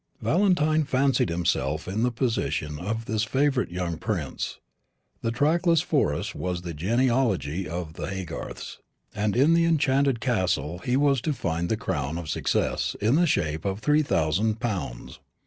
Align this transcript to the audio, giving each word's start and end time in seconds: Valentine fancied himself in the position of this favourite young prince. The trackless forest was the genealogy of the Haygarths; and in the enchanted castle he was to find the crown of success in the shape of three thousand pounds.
Valentine 0.19 0.83
fancied 0.83 1.29
himself 1.29 1.87
in 1.87 2.01
the 2.01 2.09
position 2.09 2.79
of 2.79 3.05
this 3.05 3.23
favourite 3.23 3.69
young 3.69 3.99
prince. 3.99 4.57
The 5.21 5.29
trackless 5.29 5.81
forest 5.81 6.33
was 6.33 6.63
the 6.63 6.73
genealogy 6.73 7.69
of 7.69 7.93
the 7.93 8.07
Haygarths; 8.07 8.79
and 9.13 9.35
in 9.35 9.53
the 9.53 9.65
enchanted 9.65 10.19
castle 10.19 10.79
he 10.79 10.97
was 10.97 11.21
to 11.21 11.33
find 11.33 11.69
the 11.69 11.77
crown 11.77 12.17
of 12.17 12.29
success 12.29 12.95
in 12.99 13.13
the 13.13 13.27
shape 13.27 13.63
of 13.63 13.77
three 13.77 14.01
thousand 14.01 14.59
pounds. 14.59 15.19